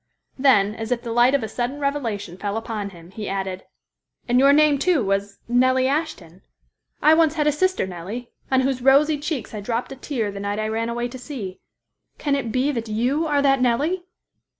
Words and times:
Then 0.39 0.73
as 0.73 0.91
if 0.91 1.03
the 1.03 1.11
light 1.11 1.35
of 1.35 1.43
a 1.43 1.47
sudden 1.47 1.79
revelation 1.79 2.35
fell 2.35 2.57
upon 2.57 2.89
him, 2.89 3.11
he 3.11 3.29
added, 3.29 3.65
"And 4.27 4.39
your 4.39 4.51
name, 4.51 4.79
too, 4.79 5.03
was 5.05 5.37
Nellie 5.47 5.87
Ashton? 5.87 6.41
I 7.03 7.13
once 7.13 7.35
had 7.35 7.45
a 7.45 7.51
sister 7.51 7.85
Nellie, 7.85 8.31
on 8.49 8.61
whose 8.61 8.81
rosy 8.81 9.19
cheeks 9.19 9.53
I 9.53 9.61
dropped 9.61 9.91
a 9.91 9.95
tear 9.95 10.31
the 10.31 10.39
night 10.39 10.57
I 10.57 10.69
ran 10.69 10.89
away 10.89 11.07
to 11.09 11.19
sea. 11.19 11.59
Can 12.17 12.35
it 12.35 12.51
be 12.51 12.71
that 12.71 12.87
you 12.87 13.27
are 13.27 13.43
that 13.43 13.61
Nellie?" 13.61 14.03